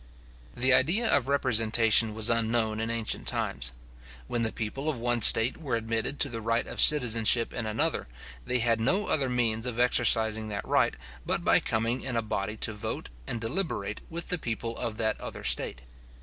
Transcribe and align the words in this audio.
The 0.55 0.73
idea 0.73 1.07
of 1.07 1.27
representation 1.27 2.15
was 2.15 2.27
unknown 2.27 2.79
in 2.79 2.89
ancient 2.89 3.27
times. 3.27 3.71
When 4.25 4.41
the 4.41 4.51
people 4.51 4.89
of 4.89 4.97
one 4.97 5.21
state 5.21 5.57
were 5.57 5.75
admitted 5.75 6.19
to 6.21 6.29
the 6.29 6.41
right 6.41 6.65
of 6.65 6.81
citizenship 6.81 7.53
in 7.53 7.67
another, 7.67 8.07
they 8.43 8.57
had 8.57 8.79
no 8.81 9.05
other 9.05 9.29
means 9.29 9.67
of 9.67 9.79
exercising 9.79 10.47
that 10.47 10.67
right, 10.67 10.95
but 11.23 11.43
by 11.43 11.59
coming 11.59 12.01
in 12.01 12.15
a 12.15 12.23
body 12.23 12.57
to 12.65 12.73
vote 12.73 13.09
and 13.27 13.39
deliberate 13.39 14.01
with 14.09 14.29
the 14.29 14.39
people 14.39 14.75
of 14.75 14.97
that 14.97 15.21
other 15.21 15.43
state. 15.43 15.83